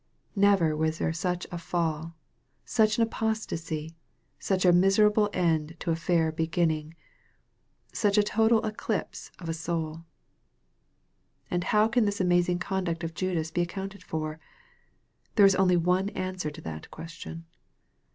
Never 0.35 0.75
was 0.75 0.97
there 0.97 1.13
such 1.13 1.45
a 1.51 1.59
fall, 1.59 2.15
such 2.65 2.97
an 2.97 3.03
apostacy, 3.03 3.95
such 4.39 4.65
a 4.65 4.73
miserable 4.73 5.29
end 5.31 5.75
to 5.81 5.91
a 5.91 5.95
fair 5.95 6.31
begin 6.31 6.69
ning 6.69 6.95
such 7.93 8.17
a 8.17 8.23
total 8.23 8.65
eclipse 8.65 9.29
of 9.37 9.47
a 9.47 9.53
soul! 9.53 10.03
And 11.51 11.65
how 11.65 11.87
can 11.87 12.05
this 12.05 12.19
amazing 12.19 12.57
conduct 12.57 13.03
of 13.03 13.13
Judas 13.13 13.51
be 13.51 13.61
ac 13.61 13.67
counted 13.67 14.01
for? 14.03 14.39
There 15.35 15.45
is 15.45 15.53
only 15.53 15.77
one 15.77 16.09
answer 16.09 16.49
to 16.49 16.61
that 16.61 16.89
question. 16.89 17.45